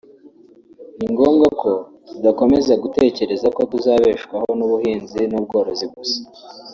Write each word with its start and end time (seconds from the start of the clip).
“ni 0.97 1.07
ngombwa 1.13 1.47
ko 1.61 1.71
tudakomeza 2.09 2.73
gutekereza 2.83 3.47
ko 3.55 3.61
tuzabeshwaho 3.71 4.49
n’ubuhinzi 4.57 5.21
n’ubworozi 5.31 5.85
gusa 5.93 6.19